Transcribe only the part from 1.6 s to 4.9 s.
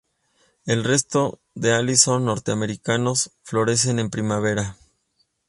alisos norteamericanos florecen en la primavera.